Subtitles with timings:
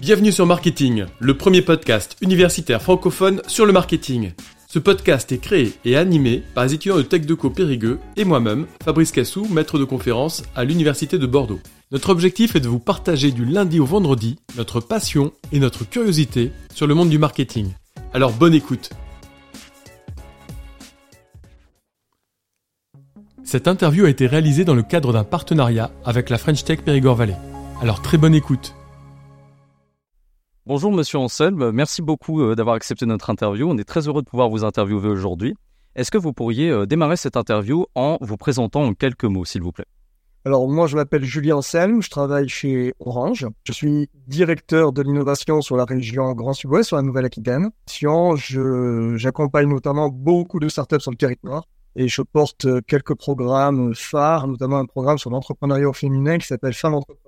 [0.00, 4.30] Bienvenue sur Marketing, le premier podcast universitaire francophone sur le marketing.
[4.68, 9.10] Ce podcast est créé et animé par les étudiants de TechDeco Périgueux et moi-même, Fabrice
[9.10, 11.58] Cassou, maître de conférence à l'Université de Bordeaux.
[11.90, 16.52] Notre objectif est de vous partager du lundi au vendredi notre passion et notre curiosité
[16.74, 17.72] sur le monde du marketing.
[18.12, 18.90] Alors bonne écoute
[23.42, 27.16] Cette interview a été réalisée dans le cadre d'un partenariat avec la French Tech Périgord
[27.16, 27.36] Valley.
[27.82, 28.74] Alors très bonne écoute
[30.64, 33.68] Bonjour Monsieur Anselme, merci beaucoup euh, d'avoir accepté notre interview.
[33.68, 35.54] On est très heureux de pouvoir vous interviewer aujourd'hui.
[35.94, 39.62] Est-ce que vous pourriez euh, démarrer cette interview en vous présentant en quelques mots, s'il
[39.62, 39.84] vous plaît?
[40.46, 43.46] Alors moi, je m'appelle Julien Anselme, je travaille chez Orange.
[43.64, 47.70] Je suis directeur de l'innovation sur la région Grand Sud-Ouest, sur la Nouvelle-Aquitaine.
[49.16, 51.64] J'accompagne notamment beaucoup de startups sur le territoire
[51.94, 56.94] et je porte quelques programmes phares, notamment un programme sur l'entrepreneuriat féminin qui s'appelle Femmes
[56.94, 57.25] Entrepreneuses.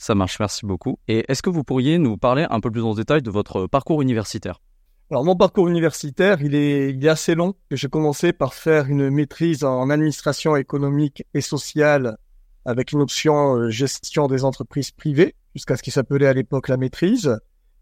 [0.00, 0.98] Ça marche, merci beaucoup.
[1.08, 4.00] Et est-ce que vous pourriez nous parler un peu plus en détail de votre parcours
[4.00, 4.62] universitaire?
[5.10, 7.52] Alors mon parcours universitaire, il est, assez long.
[7.70, 12.16] J'ai commencé par faire une maîtrise en administration économique et sociale
[12.64, 16.78] avec une option euh, gestion des entreprises privées, jusqu'à ce qui s'appelait à l'époque la
[16.78, 17.38] maîtrise.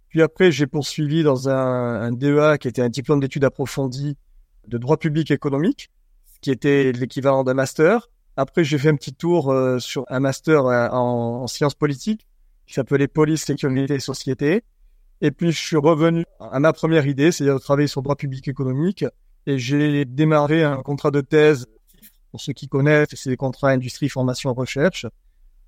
[0.08, 4.16] Puis après, j'ai poursuivi dans un, un, DEA qui était un diplôme d'études approfondies
[4.66, 5.88] de droit public économique,
[6.40, 8.08] qui était l'équivalent d'un master.
[8.38, 12.24] Après, j'ai fait un petit tour euh, sur un master euh, en, en, sciences politiques
[12.68, 14.62] qui s'appelait police, sécurité et société.
[15.20, 18.14] Et puis, je suis revenu à ma première idée, c'est-à-dire de travailler sur le droit
[18.14, 19.04] public économique.
[19.46, 21.66] Et j'ai démarré un contrat de thèse
[22.30, 25.04] pour ceux qui connaissent, c'est des contrats industrie, formation, recherche,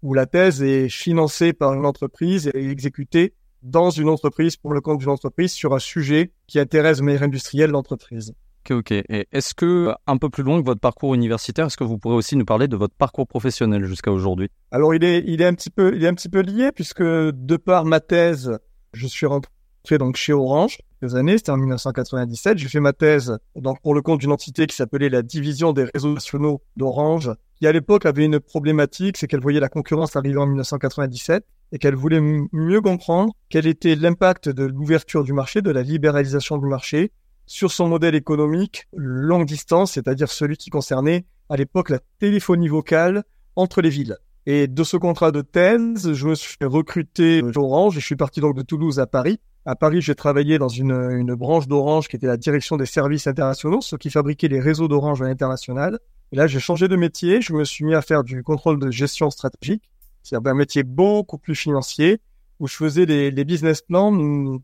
[0.03, 4.81] où la thèse est financée par une entreprise et exécutée dans une entreprise pour le
[4.81, 8.33] compte d'une entreprise sur un sujet qui intéresse le meilleur industriel de l'entreprise.
[8.65, 8.93] Ok, ok.
[8.93, 12.15] Et est-ce que, un peu plus loin que votre parcours universitaire, est-ce que vous pourrez
[12.15, 14.49] aussi nous parler de votre parcours professionnel jusqu'à aujourd'hui?
[14.71, 17.03] Alors, il est, il est un petit peu, il est un petit peu lié puisque
[17.03, 18.59] de par ma thèse,
[18.93, 19.51] je suis rentré
[19.99, 22.59] donc chez Orange quelques années, c'était en 1997.
[22.59, 25.85] J'ai fait ma thèse donc pour le compte d'une entité qui s'appelait la division des
[25.95, 30.39] réseaux nationaux d'Orange, qui à l'époque avait une problématique, c'est qu'elle voyait la concurrence arriver
[30.39, 35.71] en 1997 et qu'elle voulait mieux comprendre quel était l'impact de l'ouverture du marché, de
[35.71, 37.13] la libéralisation du marché
[37.51, 43.25] sur son modèle économique longue distance, c'est-à-dire celui qui concernait à l'époque la téléphonie vocale
[43.57, 44.17] entre les villes.
[44.47, 48.41] Et de ce contrat de thèse, je me suis recruté Orange et je suis parti
[48.41, 52.17] donc de Toulouse à Paris à Paris, j'ai travaillé dans une, une branche d'Orange qui
[52.17, 55.99] était la direction des services internationaux, ceux qui fabriquaient les réseaux d'Orange à l'international.
[56.33, 57.43] Et là, j'ai changé de métier.
[57.43, 59.91] Je me suis mis à faire du contrôle de gestion stratégique.
[60.23, 62.21] C'est un métier beaucoup plus financier
[62.59, 64.13] où je faisais les, business plans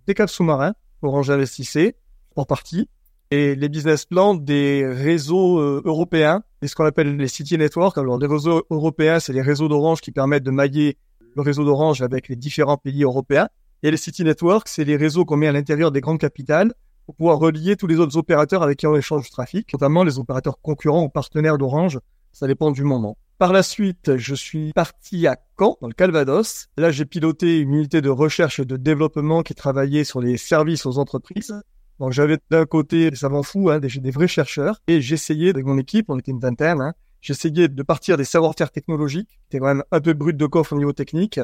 [0.06, 0.72] des câbles sous-marins.
[1.02, 1.94] Orange investissait
[2.36, 2.88] en partie
[3.30, 7.98] et les business plans des réseaux euh, européens et ce qu'on appelle les city networks.
[7.98, 10.96] Alors, les réseaux européens, c'est les réseaux d'Orange qui permettent de mailler
[11.34, 13.48] le réseau d'Orange avec les différents pays européens.
[13.82, 16.72] Et les City Networks, c'est les réseaux qu'on met à l'intérieur des grandes capitales
[17.04, 20.18] pour pouvoir relier tous les autres opérateurs avec qui on échange du trafic, notamment les
[20.18, 22.00] opérateurs concurrents ou partenaires d'Orange.
[22.32, 23.18] Ça dépend du moment.
[23.38, 26.68] Par la suite, je suis parti à Caen, dans le Calvados.
[26.78, 30.86] Là, j'ai piloté une unité de recherche et de développement qui travaillait sur les services
[30.86, 31.54] aux entreprises.
[32.00, 35.64] Donc, j'avais d'un côté des savants fous, hein, des, des, vrais chercheurs, et j'essayais, avec
[35.64, 39.58] mon équipe, on était une vingtaine, hein, j'essayais de partir des savoir-faire technologiques, qui étaient
[39.58, 41.40] quand même un peu brut de coffre au niveau technique,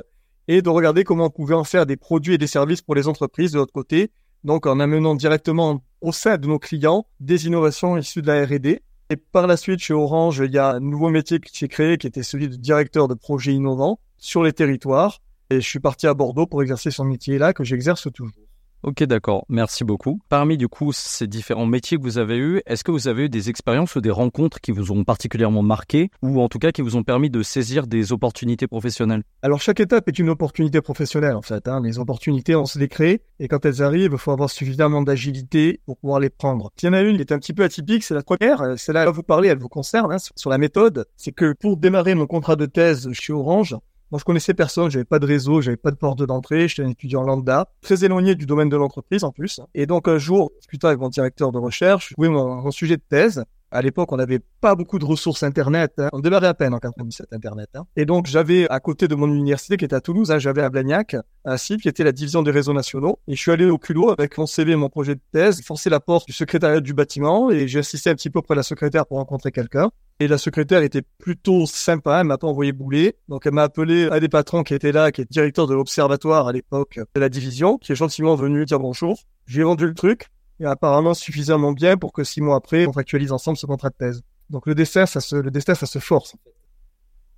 [0.49, 3.09] et de regarder comment on pouvait en faire des produits et des services pour les
[3.09, 4.11] entreprises de l'autre côté,
[4.45, 8.83] donc en amenant directement au sein de nos clients des innovations issues de la R&D.
[9.11, 11.97] Et par la suite, chez Orange, il y a un nouveau métier qui s'est créé,
[11.97, 15.21] qui était celui de directeur de projets innovants sur les territoires.
[15.51, 18.42] Et je suis parti à Bordeaux pour exercer ce métier-là, que j'exerce toujours.
[18.85, 19.45] Ok, d'accord.
[19.49, 20.21] Merci beaucoup.
[20.29, 23.29] Parmi du coup ces différents métiers que vous avez eus, est-ce que vous avez eu
[23.29, 26.83] des expériences ou des rencontres qui vous ont particulièrement marqué ou en tout cas qui
[26.83, 29.23] vous ont permis de saisir des opportunités professionnelles?
[29.43, 31.69] Alors chaque étape est une opportunité professionnelle en fait.
[31.69, 31.81] Hein.
[31.81, 35.81] Les opportunités, on se les crée et quand elles arrivent, il faut avoir suffisamment d'agilité
[35.87, 36.73] pour pouvoir les prendre.
[36.83, 38.77] Il y en a une qui est un petit peu atypique, c'est la première.
[38.77, 41.07] Celle-là, elle vous parler, elle vous concerne hein, sur la méthode.
[41.17, 43.77] C'est que pour démarrer mon contrat de thèse chez Orange,
[44.13, 46.91] moi, je connaissais personne, j'avais pas de réseau, j'avais pas de porte d'entrée, j'étais un
[46.91, 49.59] étudiant lambda, très éloigné du domaine de l'entreprise en plus.
[49.75, 53.43] Et donc un jour, discutant avec mon directeur de recherche, oui, mon sujet de thèse,
[53.73, 55.95] à l'époque, on n'avait pas beaucoup de ressources Internet.
[55.99, 56.09] Hein.
[56.13, 57.71] On démarrait à peine en 97 Internet.
[57.75, 57.85] Hein.
[57.97, 60.69] Et donc, j'avais à côté de mon université qui était à Toulouse, hein, j'avais à
[60.69, 63.19] Blagnac un site qui était la division des réseaux nationaux.
[63.27, 66.01] Et je suis allé au culot avec mon CV mon projet de thèse, forcer la
[66.01, 69.07] porte du secrétariat du bâtiment et j'ai assisté un petit peu auprès de la secrétaire
[69.07, 69.91] pour rencontrer quelqu'un.
[70.21, 73.17] Et la secrétaire était plutôt sympa, elle m'a pas envoyé bouler.
[73.29, 76.47] Donc elle m'a appelé un des patrons qui était là, qui est directeur de l'observatoire
[76.47, 79.19] à l'époque de la division, qui est gentiment venu dire bonjour.
[79.47, 80.29] J'ai vendu le truc
[80.61, 83.97] et apparemment suffisamment bien pour que six mois après, on factualise ensemble ce contrat de
[83.97, 84.23] thèse.
[84.51, 86.35] Donc le destin, ça se, le destin, ça se force.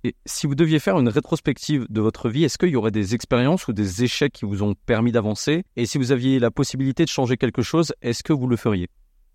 [0.03, 3.15] Et si vous deviez faire une rétrospective de votre vie, est-ce qu'il y aurait des
[3.15, 5.63] expériences ou des échecs qui vous ont permis d'avancer?
[5.75, 8.87] Et si vous aviez la possibilité de changer quelque chose, est-ce que vous le feriez?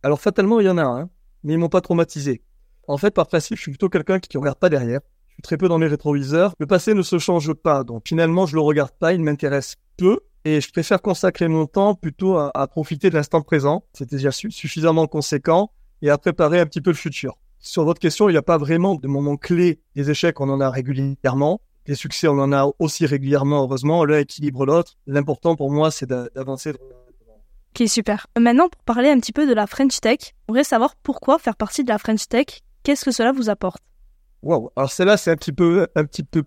[0.04, 1.10] Alors fatalement, il y en a un, hein,
[1.42, 2.42] mais ils m'ont pas traumatisé.
[2.86, 5.00] En fait, par principe, je suis plutôt quelqu'un qui ne regarde pas derrière.
[5.28, 6.54] Je suis très peu dans les rétroviseurs.
[6.58, 10.20] Le passé ne se change pas, donc finalement, je le regarde pas, il m'intéresse peu.
[10.44, 13.84] Et je préfère consacrer mon temps plutôt à, profiter de l'instant présent.
[13.92, 15.70] C'était déjà suffisamment conséquent
[16.02, 17.36] et à préparer un petit peu le futur.
[17.58, 19.80] Sur votre question, il n'y a pas vraiment de moment clé.
[19.94, 21.60] Des échecs, on en a régulièrement.
[21.84, 24.04] Des succès, on en a aussi régulièrement, heureusement.
[24.06, 24.96] L'un équilibre l'autre.
[25.06, 26.72] L'important pour moi, c'est d'avancer.
[26.72, 28.26] Ok, super.
[28.38, 31.56] Maintenant, pour parler un petit peu de la French Tech, on voudrait savoir pourquoi faire
[31.56, 32.46] partie de la French Tech.
[32.82, 33.82] Qu'est-ce que cela vous apporte?
[34.42, 34.72] Wow.
[34.74, 36.42] Alors celle-là, c'est un petit peu, un petit peu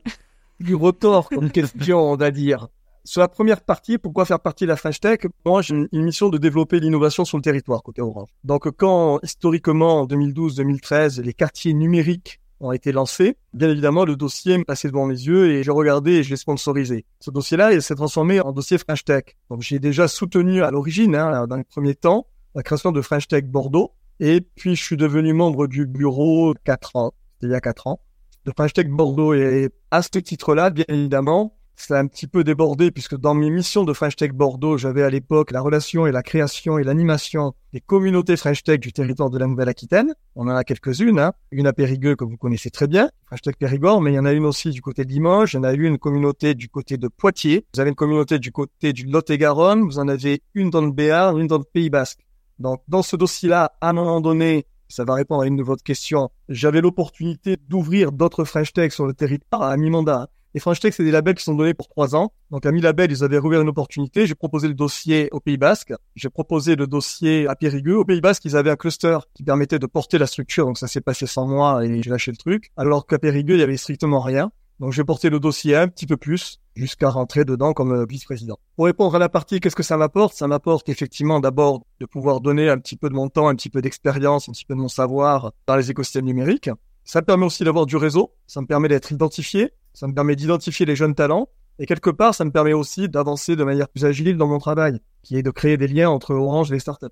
[0.57, 2.69] plus retort comme question, on va dire.
[3.05, 5.19] Sur la première partie, pourquoi faire partie de la French Tech?
[5.45, 8.29] Moi, j'ai une mission de développer l'innovation sur le territoire côté Orange.
[8.45, 14.57] Donc, quand historiquement, en 2012-2013, les quartiers numériques ont été lancés, bien évidemment, le dossier
[14.57, 17.03] me passait devant mes yeux et j'ai regardé et je l'ai sponsorisé.
[17.19, 19.25] Ce dossier-là, il s'est transformé en dossier French Tech.
[19.49, 23.27] Donc, j'ai déjà soutenu à l'origine, hein, dans les premiers temps, la création de French
[23.27, 23.91] Tech Bordeaux.
[24.21, 27.99] Et puis, je suis devenu membre du bureau 4 ans, il y a 4 ans,
[28.45, 29.33] de French Tech Bordeaux.
[29.33, 33.83] Et à ce titre-là, bien évidemment, c'est un petit peu débordé puisque dans mes missions
[33.83, 37.81] de French Tech Bordeaux, j'avais à l'époque la relation et la création et l'animation des
[37.81, 40.13] communautés French Tech du territoire de la Nouvelle-Aquitaine.
[40.35, 41.33] On en a quelques-unes, hein.
[41.51, 44.25] une à Périgueux que vous connaissez très bien, French Tech Périgord, mais il y en
[44.25, 46.97] a une aussi du côté de Limoges, il y en a une communauté du côté
[46.97, 50.81] de Poitiers, vous avez une communauté du côté du Lot-et-Garonne, vous en avez une dans
[50.81, 52.19] le Béarn, une dans le Pays Basque.
[52.59, 55.83] Donc dans ce dossier-là, à un moment donné, ça va répondre à une de votre
[55.83, 60.29] questions, j'avais l'opportunité d'ouvrir d'autres French Tech sur le territoire à mi-mandat.
[60.53, 62.31] Les French c'est des labels qui sont donnés pour trois ans.
[62.51, 64.27] Donc, à mi-label, ils avaient rouvert une opportunité.
[64.27, 65.93] J'ai proposé le dossier au Pays Basque.
[66.15, 67.97] J'ai proposé le dossier à Périgueux.
[67.97, 70.67] Au Pays Basque, ils avaient un cluster qui permettait de porter la structure.
[70.67, 72.71] Donc, ça s'est passé sans moi et j'ai lâché le truc.
[72.77, 74.51] Alors qu'à Périgueux, il y avait strictement rien.
[74.79, 78.59] Donc, j'ai porté le dossier un petit peu plus jusqu'à rentrer dedans comme euh, vice-président.
[78.75, 80.35] Pour répondre à la partie, qu'est-ce que ça m'apporte?
[80.35, 83.69] Ça m'apporte effectivement d'abord de pouvoir donner un petit peu de mon temps, un petit
[83.71, 86.69] peu d'expérience, un petit peu de mon savoir dans les écosystèmes numériques.
[87.05, 90.35] Ça me permet aussi d'avoir du réseau, ça me permet d'être identifié, ça me permet
[90.35, 91.49] d'identifier les jeunes talents,
[91.79, 94.99] et quelque part, ça me permet aussi d'avancer de manière plus agile dans mon travail,
[95.23, 97.07] qui est de créer des liens entre Orange et les startups.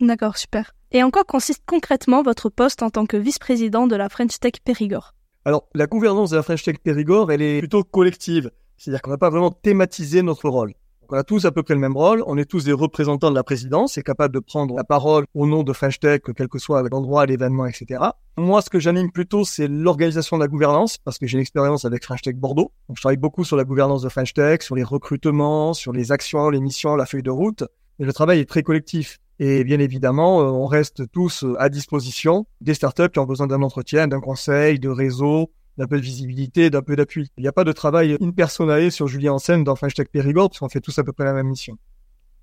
[0.00, 0.74] D'accord, super.
[0.90, 4.54] Et en quoi consiste concrètement votre poste en tant que vice-président de la French Tech
[4.64, 8.50] Périgord Alors, la gouvernance de la French Tech Périgord, elle est plutôt collective.
[8.76, 10.74] C'est-à-dire qu'on n'a pas vraiment thématisé notre rôle
[11.10, 12.22] on a tous à peu près le même rôle.
[12.26, 15.46] On est tous des représentants de la présidence et capables de prendre la parole au
[15.46, 18.02] nom de French Tech, quel que soit l'endroit, l'événement, etc.
[18.36, 21.84] Moi, ce que j'anime plutôt, c'est l'organisation de la gouvernance, parce que j'ai une expérience
[21.84, 22.72] avec French Tech Bordeaux.
[22.88, 26.12] Donc, je travaille beaucoup sur la gouvernance de French Tech, sur les recrutements, sur les
[26.12, 27.64] actions, les missions, la feuille de route.
[27.98, 29.18] Et le travail est très collectif.
[29.40, 33.48] Et bien évidemment, euh, on reste tous euh, à disposition des startups qui ont besoin
[33.48, 37.30] d'un entretien, d'un conseil, de réseau, d'un peu de visibilité, d'un peu d'appui.
[37.36, 40.68] Il n'y a pas de travail impersonnalisé sur Julien Hansen dans French Tech Périgord, puisqu'on
[40.68, 41.76] fait tous à peu près la même mission.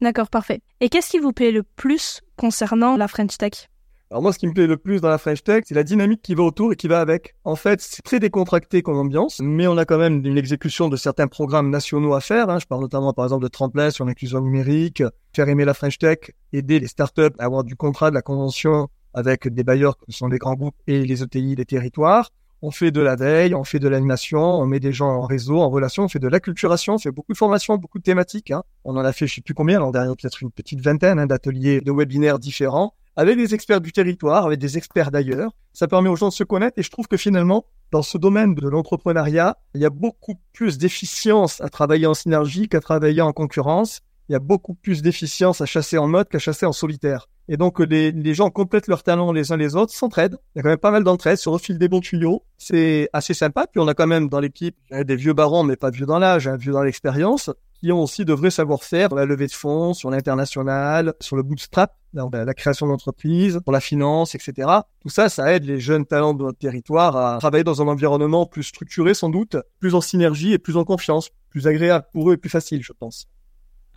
[0.01, 0.61] D'accord, parfait.
[0.79, 3.69] Et qu'est-ce qui vous plaît le plus concernant la French Tech?
[4.09, 6.21] Alors moi, ce qui me plaît le plus dans la French Tech, c'est la dynamique
[6.21, 7.35] qui va autour et qui va avec.
[7.45, 10.97] En fait, c'est très décontracté comme ambiance, mais on a quand même une exécution de
[10.97, 12.49] certains programmes nationaux à faire.
[12.49, 12.59] Hein.
[12.59, 15.01] Je parle notamment, par exemple, de tremplin sur l'inclusion numérique,
[15.33, 16.17] faire aimer la French Tech,
[16.51, 20.27] aider les startups à avoir du contrat, de la convention avec des bailleurs qui sont
[20.27, 22.31] les grands groupes et les ETI des territoires
[22.61, 25.59] on fait de la veille, on fait de l'animation, on met des gens en réseau,
[25.59, 28.51] en relation, on fait de l'acculturation, on fait beaucoup de formations, beaucoup de thématiques.
[28.51, 28.63] Hein.
[28.83, 31.25] On en a fait, je sais plus combien, l'an dernier, peut-être une petite vingtaine hein,
[31.25, 35.51] d'ateliers, de webinaires différents, avec des experts du territoire, avec des experts d'ailleurs.
[35.73, 38.55] Ça permet aux gens de se connaître et je trouve que finalement, dans ce domaine
[38.55, 43.33] de l'entrepreneuriat, il y a beaucoup plus d'efficience à travailler en synergie qu'à travailler en
[43.33, 44.01] concurrence.
[44.31, 47.27] Il y a beaucoup plus d'efficience à chasser en mode qu'à chasser en solitaire.
[47.49, 50.37] Et donc, les, les gens complètent leurs talents les uns les autres, s'entraident.
[50.55, 52.45] Il y a quand même pas mal d'entraide, se refilent des bons tuyaux.
[52.57, 53.67] C'est assez sympa.
[53.67, 56.47] Puis on a quand même dans l'équipe des vieux barons, mais pas vieux dans l'âge,
[56.47, 59.93] hein, vieux dans l'expérience, qui ont aussi de vrais savoir-faire sur la levée de fonds,
[59.93, 64.69] sur l'international, sur le bootstrap, la création d'entreprises, pour la finance, etc.
[65.01, 68.45] Tout ça, ça aide les jeunes talents de notre territoire à travailler dans un environnement
[68.45, 72.35] plus structuré sans doute, plus en synergie et plus en confiance, plus agréable pour eux
[72.35, 73.27] et plus facile, je pense.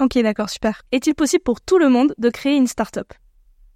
[0.01, 0.83] Ok, d'accord, super.
[0.91, 3.13] Est-il possible pour tout le monde de créer une start-up?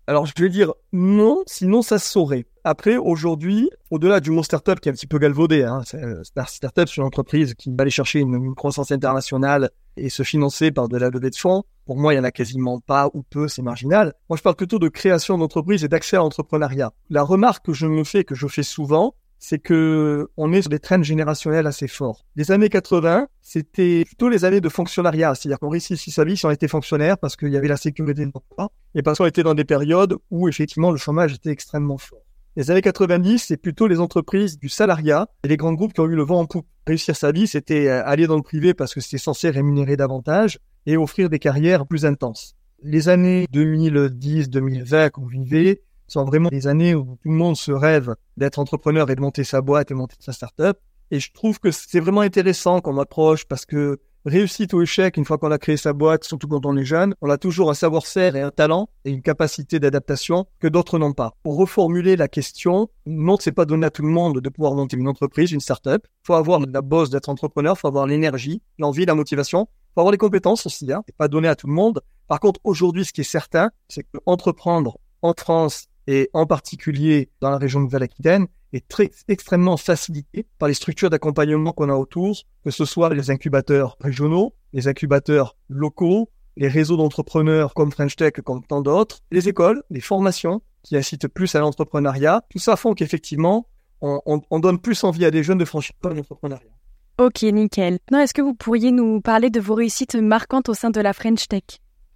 [0.08, 2.46] Alors, je vais dire non, sinon ça se saurait.
[2.64, 6.88] Après, aujourd'hui, au-delà du mot startup qui est un petit peu galvaudé, hein, euh, startup,
[6.88, 10.96] c'est une entreprise qui va aller chercher une, croissance internationale et se financer par de
[10.96, 11.62] la levée de fonds.
[11.84, 14.14] Pour moi, il y en a quasiment pas ou peu, c'est marginal.
[14.30, 16.92] Moi, je parle plutôt de création d'entreprise et d'accès à l'entrepreneuriat.
[17.10, 20.68] La remarque que je me fais, que je fais souvent, c'est que on est sur
[20.68, 22.24] des trends générationnels assez forts.
[22.36, 26.46] Les années 80, c'était plutôt les années de fonctionnariat, c'est-à-dire qu'on réussit sa vie si
[26.46, 29.42] on était fonctionnaire parce qu'il y avait la sécurité de l'emploi et parce qu'on était
[29.42, 32.22] dans des périodes où effectivement le chômage était extrêmement fort.
[32.56, 36.06] Les années 90, c'est plutôt les entreprises du salariat et les grands groupes qui ont
[36.06, 36.66] eu le vent en poupe.
[36.88, 40.58] Réussir sa vie, c'était euh, aller dans le privé parce que c'était censé rémunérer davantage
[40.84, 42.56] et offrir des carrières plus intenses.
[42.82, 48.14] Les années 2010-2020 qu'on vivait sont vraiment des années où tout le monde se rêve
[48.36, 50.78] d'être entrepreneur et de monter sa boîte et monter sa start-up.
[51.10, 55.24] Et je trouve que c'est vraiment intéressant qu'on approche parce que réussite ou échec, une
[55.24, 57.74] fois qu'on a créé sa boîte, surtout quand on est jeune, on a toujours un
[57.74, 61.34] savoir-faire et un talent et une capacité d'adaptation que d'autres n'ont pas.
[61.42, 64.96] Pour reformuler la question, non, c'est pas donné à tout le monde de pouvoir monter
[64.96, 66.06] une entreprise, une start-up.
[66.24, 70.18] Faut avoir la bosse d'être entrepreneur, faut avoir l'énergie, l'envie, la motivation, faut avoir les
[70.18, 71.02] compétences aussi, hein.
[71.06, 72.02] C'est pas donné à tout le monde.
[72.26, 77.28] Par contre, aujourd'hui, ce qui est certain, c'est que entreprendre en France et en particulier
[77.42, 81.94] dans la région de Nouvelle-Aquitaine, est très extrêmement facilité par les structures d'accompagnement qu'on a
[81.94, 88.16] autour, que ce soit les incubateurs régionaux, les incubateurs locaux, les réseaux d'entrepreneurs comme French
[88.16, 92.42] Tech, comme tant d'autres, les écoles, les formations qui incitent plus à l'entrepreneuriat.
[92.50, 93.66] Tout ça font qu'effectivement,
[94.00, 96.70] on, on, donne plus envie à des jeunes de franchir pas l'entrepreneuriat.
[97.18, 97.98] Ok, nickel.
[98.10, 101.12] Non, est-ce que vous pourriez nous parler de vos réussites marquantes au sein de la
[101.12, 101.64] French Tech?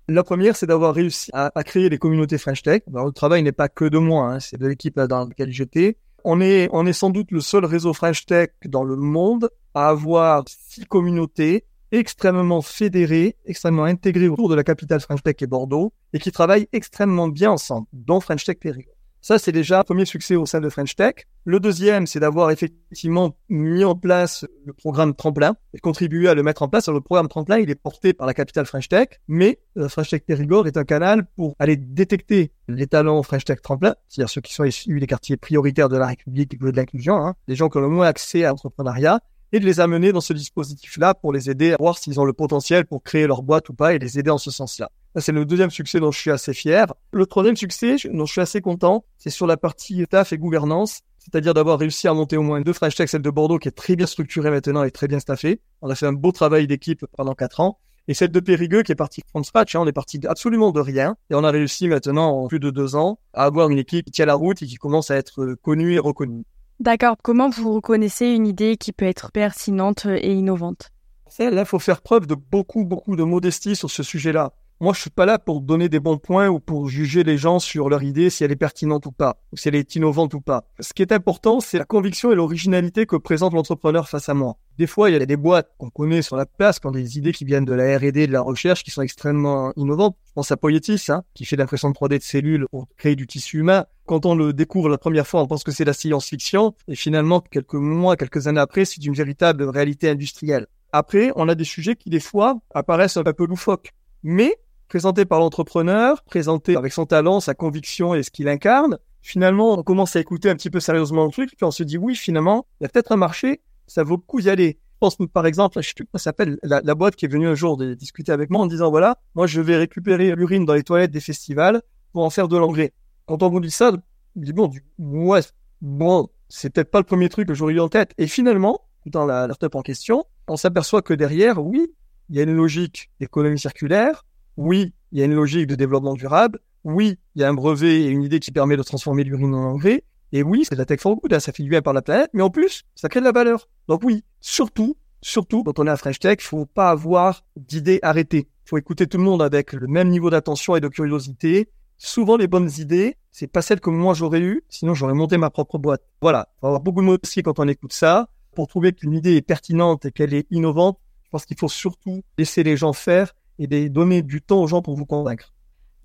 [0.08, 2.82] La première, c'est d'avoir réussi à, créer les communautés French Tech.
[2.88, 5.96] Alors, le travail n'est pas que de moi, hein, c'est de l'équipe dans laquelle j'étais.
[6.24, 9.88] On est, on est sans doute le seul réseau French Tech dans le monde à
[9.88, 15.92] avoir six communautés extrêmement fédérées, extrêmement intégrées autour de la capitale French Tech et Bordeaux,
[16.12, 18.94] et qui travaillent extrêmement bien ensemble, dont French Tech Périgord.
[19.24, 21.14] Ça, c'est déjà un premier succès au sein de French Tech.
[21.44, 26.42] Le deuxième, c'est d'avoir effectivement mis en place le programme Tremplin et contribué à le
[26.42, 26.88] mettre en place.
[26.88, 30.10] Alors, le programme Tremplin, il est porté par la capitale French Tech, mais euh, French
[30.10, 34.40] Tech Périgord est un canal pour aller détecter les talents French Tech Tremplin, c'est-à-dire ceux
[34.40, 37.68] qui sont issus des quartiers prioritaires de la République et de l'inclusion, hein, des gens
[37.68, 39.20] qui ont le moins accès à l'entrepreneuriat,
[39.52, 42.32] et de les amener dans ce dispositif-là pour les aider à voir s'ils ont le
[42.32, 45.44] potentiel pour créer leur boîte ou pas et les aider en ce sens-là c'est le
[45.44, 46.92] deuxième succès dont je suis assez fier.
[47.12, 51.00] Le troisième succès dont je suis assez content, c'est sur la partie taf et gouvernance,
[51.18, 53.72] c'est-à-dire d'avoir réussi à monter au moins deux French Tech, celle de Bordeaux qui est
[53.72, 55.60] très bien structurée maintenant et très bien staffée.
[55.82, 57.78] On a fait un beau travail d'équipe pendant quatre ans.
[58.08, 60.80] Et celle de Périgueux qui est partie from scratch, hein, on est parti absolument de
[60.80, 61.16] rien.
[61.30, 64.10] Et on a réussi maintenant, en plus de deux ans, à avoir une équipe qui
[64.10, 66.42] tient la route et qui commence à être connue et reconnue.
[66.80, 67.14] D'accord.
[67.22, 70.90] Comment vous reconnaissez une idée qui peut être pertinente et innovante?
[71.38, 74.52] Là, il faut faire preuve de beaucoup, beaucoup de modestie sur ce sujet-là.
[74.82, 77.60] Moi, je suis pas là pour donner des bons points ou pour juger les gens
[77.60, 80.40] sur leur idée, si elle est pertinente ou pas, ou si elle est innovante ou
[80.40, 80.64] pas.
[80.80, 84.56] Ce qui est important, c'est la conviction et l'originalité que présente l'entrepreneur face à moi.
[84.78, 87.16] Des fois, il y a des boîtes qu'on connaît sur la place, qui ont des
[87.16, 90.16] idées qui viennent de la R&D, de la recherche, qui sont extrêmement innovantes.
[90.26, 93.28] Je pense à Poietis, hein, qui fait l'impression de 3D de cellules pour créer du
[93.28, 93.86] tissu humain.
[94.06, 97.38] Quand on le découvre la première fois, on pense que c'est la science-fiction, et finalement,
[97.38, 100.66] quelques mois, quelques années après, c'est une véritable réalité industrielle.
[100.90, 103.92] Après, on a des sujets qui, des fois, apparaissent un peu loufoques.
[104.24, 104.56] Mais
[104.92, 108.98] présenté par l'entrepreneur, présenté avec son talent, sa conviction et ce qu'il incarne.
[109.22, 111.96] Finalement, on commence à écouter un petit peu sérieusement le truc, puis on se dit
[111.96, 114.78] oui, finalement, il y a peut-être un marché, ça vaut le coup d'y aller.
[114.92, 117.54] Je pense par exemple, je sais plus ça s'appelle, la, boîte qui est venue un
[117.54, 120.82] jour de discuter avec moi en disant voilà, moi je vais récupérer l'urine dans les
[120.82, 121.80] toilettes des festivals
[122.12, 122.92] pour en faire de l'engrais.
[123.24, 125.40] Quand on vous dit ça, on dit bon, du, ouais,
[125.80, 128.12] bon, c'est peut-être pas le premier truc que j'aurais eu en tête.
[128.18, 131.94] Et finalement, dans la startup en question, on s'aperçoit que derrière, oui,
[132.28, 136.14] il y a une logique d'économie circulaire, oui, il y a une logique de développement
[136.14, 136.58] durable.
[136.84, 139.72] Oui, il y a un brevet et une idée qui permet de transformer l'urine en
[139.72, 140.04] engrais.
[140.32, 142.00] Et oui, c'est de la tech for good, hein, ça fait du bien par la
[142.00, 143.68] planète, mais en plus, ça crée de la valeur.
[143.86, 148.48] Donc oui, surtout, surtout, quand on est à French Tech, faut pas avoir d'idées arrêtées.
[148.64, 151.68] Faut écouter tout le monde avec le même niveau d'attention et de curiosité.
[151.98, 155.50] Souvent, les bonnes idées, c'est pas celles que moi j'aurais eues, sinon j'aurais monté ma
[155.50, 156.02] propre boîte.
[156.22, 156.48] Voilà.
[156.60, 158.28] Faut avoir beaucoup de mots aussi quand on écoute ça.
[158.54, 162.22] Pour trouver qu'une idée est pertinente et qu'elle est innovante, je pense qu'il faut surtout
[162.38, 165.52] laisser les gens faire et de donner du temps aux gens pour vous convaincre.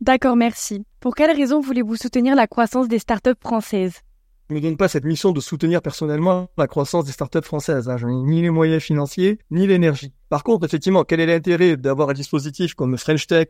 [0.02, 0.86] D'accord, merci.
[1.00, 4.02] Pour quelles raisons voulez-vous soutenir la croissance des startups françaises?
[4.50, 7.90] Je ne me donne pas cette mission de soutenir personnellement la croissance des startups françaises.
[7.90, 7.98] Hein.
[7.98, 10.14] Je n'ai ni les moyens financiers, ni l'énergie.
[10.30, 13.50] Par contre, effectivement, quel est l'intérêt d'avoir un dispositif comme French Tech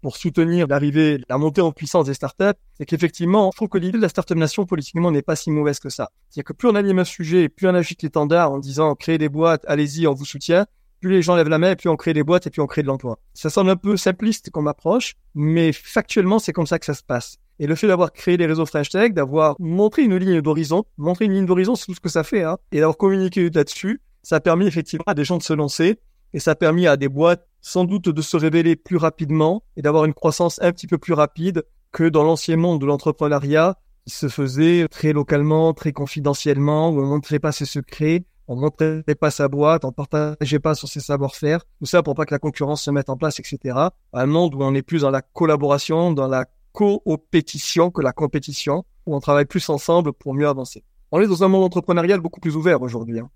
[0.00, 3.98] pour soutenir l'arrivée, la montée en puissance des startups, c'est qu'effectivement, je trouve que l'idée
[3.98, 6.10] de la startup nation politiquement n'est pas si mauvaise que ça.
[6.30, 9.28] C'est-à-dire que plus on anime un sujet, plus on agite l'étendard en disant créez des
[9.28, 10.66] boîtes, allez-y, on vous soutient,
[11.00, 12.66] plus les gens lèvent la main, et plus on crée des boîtes et puis on
[12.66, 13.18] crée de l'emploi.
[13.34, 17.02] Ça semble un peu simpliste comme approche, mais factuellement, c'est comme ça que ça se
[17.02, 17.36] passe.
[17.58, 21.26] Et le fait d'avoir créé les réseaux French Tech, d'avoir montré une ligne d'horizon, montrer
[21.26, 24.36] une ligne d'horizon, c'est tout ce que ça fait, hein, et d'avoir communiqué là-dessus, ça
[24.36, 25.98] a permis effectivement à des gens de se lancer,
[26.32, 29.82] et ça a permis à des boîtes sans doute de se révéler plus rapidement et
[29.82, 33.76] d'avoir une croissance un petit peu plus rapide que dans l'ancien monde de l'entrepreneuriat
[34.06, 39.04] qui se faisait très localement, très confidentiellement, où on montrait pas ses secrets, on montrait
[39.14, 42.40] pas sa boîte, on partageait pas sur ses savoir-faire, tout ça pour pas que la
[42.40, 43.78] concurrence se mette en place, etc.
[44.12, 48.84] Un monde où on est plus dans la collaboration, dans la coopétition que la compétition,
[49.06, 50.82] où on travaille plus ensemble pour mieux avancer.
[51.12, 53.20] On est dans un monde entrepreneurial beaucoup plus ouvert aujourd'hui.
[53.20, 53.30] Hein.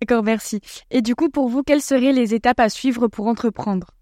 [0.00, 0.60] D'accord, merci.
[0.90, 3.92] Et du coup, pour vous, quelles seraient les étapes à suivre pour entreprendre?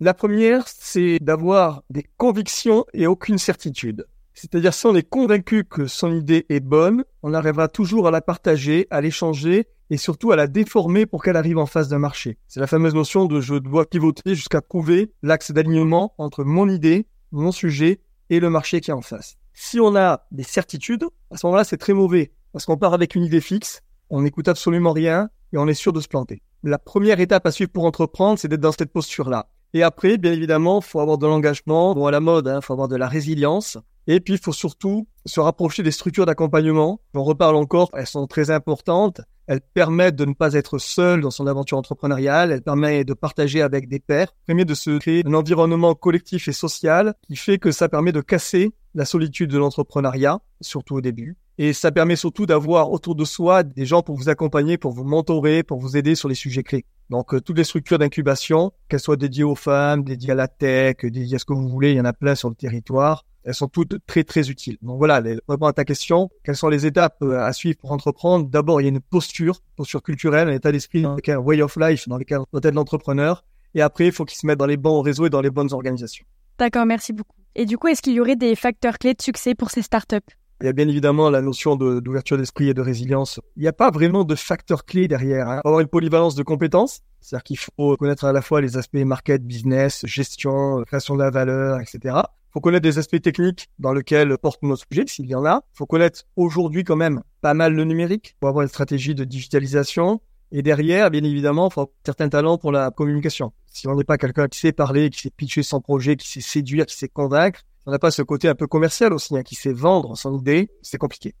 [0.00, 4.06] La première, c'est d'avoir des convictions et aucune certitude.
[4.32, 8.22] C'est-à-dire si on est convaincu que son idée est bonne, on arrivera toujours à la
[8.22, 12.38] partager, à l'échanger et surtout à la déformer pour qu'elle arrive en face d'un marché.
[12.48, 17.06] C'est la fameuse notion de je dois pivoter jusqu'à prouver l'axe d'alignement entre mon idée,
[17.30, 19.36] mon sujet et le marché qui est en face.
[19.52, 23.14] Si on a des certitudes, à ce moment-là, c'est très mauvais parce qu'on part avec
[23.14, 26.40] une idée fixe, on n'écoute absolument rien et on est sûr de se planter.
[26.62, 29.50] La première étape à suivre pour entreprendre, c'est d'être dans cette posture-là.
[29.74, 32.88] Et après, bien évidemment, faut avoir de l'engagement, bon à la mode, hein, faut avoir
[32.88, 33.76] de la résilience.
[34.06, 37.00] Et puis, il faut surtout se rapprocher des structures d'accompagnement.
[37.14, 39.20] On reparle encore, elles sont très importantes.
[39.46, 42.52] Elles permettent de ne pas être seul dans son aventure entrepreneuriale.
[42.52, 44.34] Elles permettent de partager avec des pairs.
[44.46, 48.20] Permet de se créer un environnement collectif et social qui fait que ça permet de
[48.20, 51.36] casser la solitude de l'entrepreneuriat, surtout au début.
[51.58, 55.04] Et ça permet surtout d'avoir autour de soi des gens pour vous accompagner, pour vous
[55.04, 56.86] mentorer, pour vous aider sur les sujets clés.
[57.10, 60.96] Donc, euh, toutes les structures d'incubation, qu'elles soient dédiées aux femmes, dédiées à la tech,
[61.02, 63.54] dédiées à ce que vous voulez, il y en a plein sur le territoire elles
[63.54, 64.78] sont toutes très très utiles.
[64.82, 68.48] Donc voilà, répondre à ta question, quelles sont les étapes euh, à suivre pour entreprendre?
[68.48, 71.60] D'abord, il y a une posture, posture culturelle, un état d'esprit dans lequel, un way
[71.62, 73.44] of life dans lequel doit être l'entrepreneur.
[73.74, 75.72] Et après, il faut qu'il se mette dans les bons réseaux et dans les bonnes
[75.72, 76.24] organisations.
[76.58, 77.36] D'accord, merci beaucoup.
[77.54, 80.16] Et du coup, est-ce qu'il y aurait des facteurs clés de succès pour ces startups?
[80.60, 83.40] Il y a bien évidemment la notion d'ouverture d'esprit et de résilience.
[83.56, 85.48] Il n'y a pas vraiment de facteurs clés derrière.
[85.48, 85.60] Hein.
[85.64, 89.44] Avoir une polyvalence de compétences, c'est-à-dire qu'il faut connaître à la fois les aspects market,
[89.44, 92.20] business, gestion, création de la valeur, etc
[92.52, 95.62] faut connaître des aspects techniques dans lesquels porte notre sujet, s'il y en a.
[95.72, 100.20] faut connaître aujourd'hui quand même pas mal le numérique pour avoir une stratégie de digitalisation.
[100.54, 103.52] Et derrière, bien évidemment, il faut certains talents pour la communication.
[103.66, 106.42] Si on n'est pas quelqu'un qui sait parler, qui sait pitcher son projet, qui sait
[106.42, 109.54] séduire, qui sait convaincre, on n'a pas ce côté un peu commercial aussi, hein, qui
[109.54, 111.34] sait vendre son idée, c'est compliqué.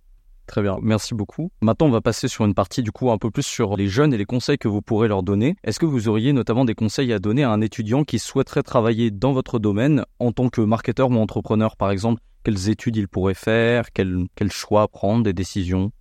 [0.46, 1.50] Très bien, merci beaucoup.
[1.60, 4.12] Maintenant, on va passer sur une partie du coup un peu plus sur les jeunes
[4.12, 5.56] et les conseils que vous pourrez leur donner.
[5.64, 9.10] Est-ce que vous auriez notamment des conseils à donner à un étudiant qui souhaiterait travailler
[9.10, 12.20] dans votre domaine en tant que marketeur ou entrepreneur par exemple?
[12.44, 13.92] Quelles études il pourrait faire?
[13.92, 15.92] Quels choix prendre Des décisions?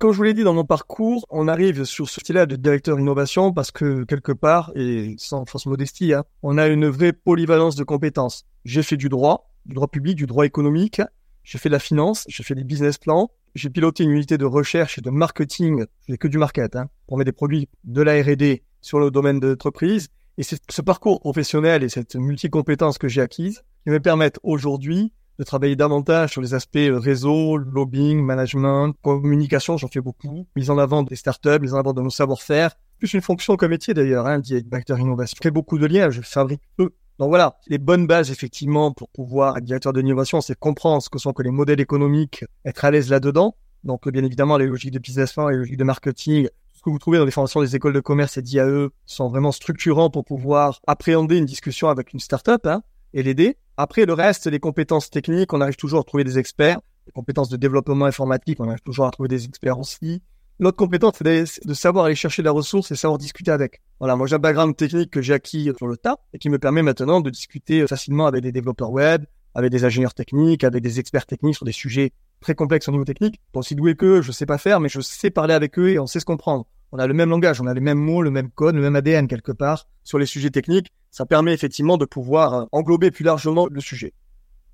[0.00, 2.98] Comme je vous l'ai dit dans mon parcours, on arrive sur ce style-là de directeur
[2.98, 7.76] innovation parce que quelque part, et sans fausse modestie, hein, on a une vraie polyvalence
[7.76, 8.46] de compétences.
[8.64, 11.02] J'ai fait du droit, du droit public, du droit économique,
[11.44, 14.44] j'ai fait de la finance, j'ai fait des business plans, j'ai piloté une unité de
[14.44, 18.20] recherche et de marketing, je que du market, hein, pour mettre des produits de la
[18.22, 20.08] R&D sur le domaine de l'entreprise.
[20.38, 25.12] Et c'est ce parcours professionnel et cette multi-compétence que j'ai acquise qui me permettent aujourd'hui
[25.38, 30.76] de travailler davantage sur les aspects réseau, lobbying, management, communication, j'en fais beaucoup, mise en
[30.76, 34.26] avant des startups, mise en avant de nos savoir-faire, plus une fonction comme métier d'ailleurs,
[34.26, 35.34] hein, directeur innovation.
[35.38, 39.10] Je fais beaucoup de liens, je fabrique peu donc voilà, les bonnes bases effectivement pour
[39.10, 42.90] pouvoir être directeur d'innovation, c'est comprendre ce que sont que les modèles économiques, être à
[42.90, 43.56] l'aise là-dedans.
[43.84, 46.98] Donc bien évidemment, les logiques de business plan, les logiques de marketing, ce que vous
[46.98, 50.80] trouvez dans les formations des écoles de commerce et d'IAE sont vraiment structurants pour pouvoir
[50.86, 53.58] appréhender une discussion avec une startup hein, et l'aider.
[53.76, 56.80] Après le reste, les compétences techniques, on arrive toujours à trouver des experts.
[57.06, 60.22] Les compétences de développement informatique, on arrive toujours à trouver des experts aussi.
[60.60, 63.80] L'autre compétence, c'est de savoir aller chercher la ressource et savoir discuter avec.
[63.98, 66.58] Voilà, moi j'ai un background technique que j'ai acquis sur le tas et qui me
[66.58, 71.00] permet maintenant de discuter facilement avec des développeurs web, avec des ingénieurs techniques, avec des
[71.00, 73.40] experts techniques sur des sujets très complexes au niveau technique.
[73.54, 75.98] Pas aussi doué qu'eux, je sais pas faire, mais je sais parler avec eux et
[75.98, 76.66] on sait se comprendre.
[76.92, 78.96] On a le même langage, on a les mêmes mots, le même code, le même
[78.96, 80.92] ADN quelque part sur les sujets techniques.
[81.10, 84.12] Ça permet effectivement de pouvoir euh, englober plus largement le sujet.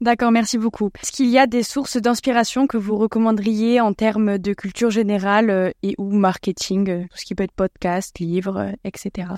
[0.03, 0.91] D'accord, merci beaucoup.
[1.03, 5.49] Est-ce qu'il y a des sources d'inspiration que vous recommanderiez en termes de culture générale
[5.49, 9.29] euh, et ou marketing, euh, tout ce qui peut être podcast, livre, euh, etc.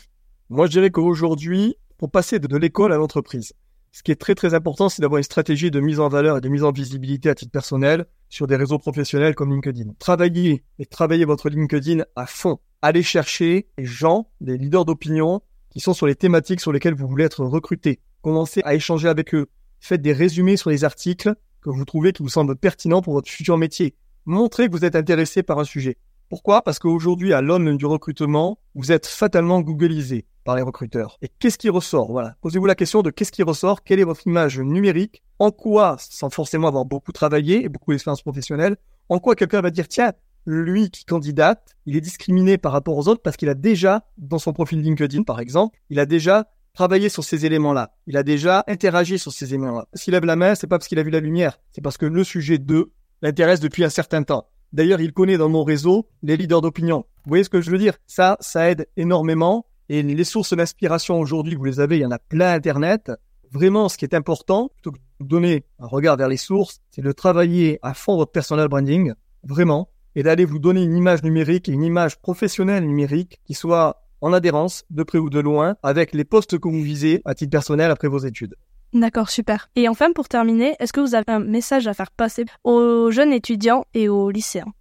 [0.50, 3.52] Moi, je dirais qu'aujourd'hui, pour passer de, l'école à l'entreprise,
[3.92, 6.40] ce qui est très très important, c'est d'avoir une stratégie de mise en valeur et
[6.40, 9.92] de mise en visibilité à titre personnel sur des réseaux professionnels comme LinkedIn.
[10.00, 12.58] Travaillez et travaillez votre LinkedIn à fond.
[12.82, 15.40] Allez chercher les gens, les leaders d'opinion
[15.70, 18.00] qui sont sur les thématiques sur lesquelles vous voulez être recruté.
[18.22, 19.48] Commencez à échanger avec eux
[19.80, 23.30] faites des résumés sur les articles que vous trouvez qui vous semblent pertinents pour votre
[23.30, 23.94] futur métier.
[24.24, 25.96] Montrez que vous êtes intéressé par un sujet.
[26.28, 26.62] Pourquoi?
[26.62, 31.18] Parce qu'aujourd'hui, à l'aune du recrutement, vous êtes fatalement googlisé par les recruteurs.
[31.22, 32.12] Et qu'est-ce qui ressort?
[32.12, 32.36] Voilà.
[32.42, 33.82] Posez-vous la question de qu'est-ce qui ressort?
[33.82, 35.22] Quelle est votre image numérique?
[35.38, 38.76] En quoi, sans forcément avoir beaucoup travaillé et beaucoup d'expérience professionnelle,
[39.08, 40.12] en quoi quelqu'un va dire tiens,
[40.44, 44.38] lui qui candidate, il est discriminé par rapport aux autres parce qu'il a déjà, dans
[44.38, 47.90] son profil LinkedIn par exemple, il a déjà travaillé sur ces éléments-là.
[48.06, 49.88] Il a déjà interagi sur ces éléments-là.
[49.94, 52.06] S'il lève la main, c'est pas parce qu'il a vu la lumière, c'est parce que
[52.06, 54.46] le sujet 2 l'intéresse depuis un certain temps.
[54.72, 56.98] D'ailleurs, il connaît dans mon réseau les leaders d'opinion.
[57.24, 57.94] Vous voyez ce que je veux dire?
[58.06, 59.66] Ça, ça aide énormément.
[59.88, 63.10] Et les sources d'inspiration aujourd'hui, vous les avez, il y en a plein Internet.
[63.50, 67.02] Vraiment, ce qui est important, plutôt que de donner un regard vers les sources, c'est
[67.02, 71.68] de travailler à fond votre personal branding, vraiment, et d'aller vous donner une image numérique
[71.68, 76.12] et une image professionnelle numérique qui soit en adhérence, de près ou de loin, avec
[76.12, 78.54] les postes que vous visez à titre personnel après vos études.
[78.94, 79.68] D'accord, super.
[79.76, 83.32] Et enfin, pour terminer, est-ce que vous avez un message à faire passer aux jeunes
[83.32, 84.72] étudiants et aux lycéens?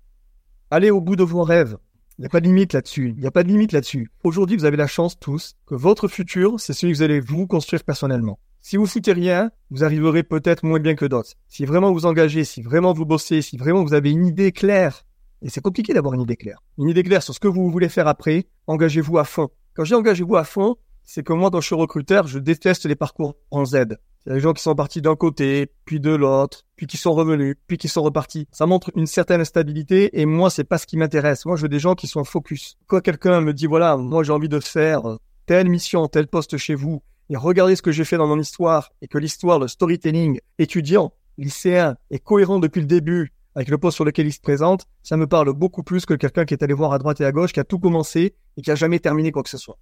[0.71, 1.77] Allez au bout de vos rêves.
[2.17, 3.13] Il n'y a pas de limite là-dessus.
[3.15, 4.09] Il n'y a pas de limite là-dessus.
[4.23, 7.47] Aujourd'hui, vous avez la chance tous que votre futur, c'est celui que vous allez vous
[7.47, 8.39] construire personnellement.
[8.61, 11.33] Si vous foutez rien, vous arriverez peut-être moins bien que d'autres.
[11.47, 15.03] Si vraiment vous engagez, si vraiment vous bossez, si vraiment vous avez une idée claire,
[15.41, 17.89] et c'est compliqué d'avoir une idée claire, une idée claire sur ce que vous voulez
[17.89, 19.49] faire après, engagez-vous à fond.
[19.75, 22.95] Quand j'ai engagez-vous à fond, c'est que moi, quand je suis recruteur, je déteste les
[22.95, 23.85] parcours en Z.
[24.25, 27.13] Il y des gens qui sont partis d'un côté, puis de l'autre, puis qui sont
[27.13, 28.45] revenus, puis qui sont repartis.
[28.51, 31.45] Ça montre une certaine instabilité et moi, c'est pas ce qui m'intéresse.
[31.45, 32.75] Moi, je veux des gens qui sont focus.
[32.87, 35.01] Quand quelqu'un me dit, voilà, moi, j'ai envie de faire
[35.45, 38.91] telle mission, tel poste chez vous, et regardez ce que j'ai fait dans mon histoire,
[39.01, 43.95] et que l'histoire, le storytelling étudiant, lycéen, est cohérent depuis le début avec le poste
[43.95, 46.75] sur lequel il se présente, ça me parle beaucoup plus que quelqu'un qui est allé
[46.75, 49.31] voir à droite et à gauche, qui a tout commencé et qui a jamais terminé
[49.31, 49.79] quoi que ce soit.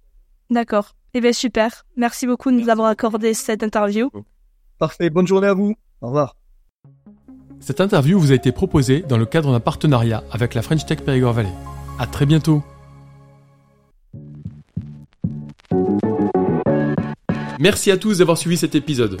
[0.48, 0.96] D'accord.
[1.12, 1.84] Eh bien, super.
[1.94, 4.10] Merci beaucoup de nous avoir accordé cette interview.
[4.78, 5.10] Parfait.
[5.10, 5.74] Bonne journée à vous.
[6.00, 6.36] Au revoir.
[7.60, 11.02] Cette interview vous a été proposée dans le cadre d'un partenariat avec la French Tech
[11.02, 11.52] Périgord Valley.
[11.98, 12.62] À très bientôt.
[17.60, 19.20] Merci à tous d'avoir suivi cet épisode.